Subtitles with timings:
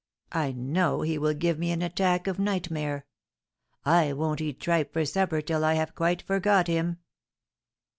[0.31, 3.05] I know he will give me an attack of nightmare.
[3.85, 6.97] I won't eat tripe for supper till I have quite forgot him."